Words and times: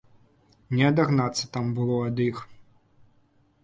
Не 0.79 0.87
адагнацца 0.91 1.51
там 1.59 1.71
было 1.79 2.01
ад 2.09 2.27
іх! 2.29 2.37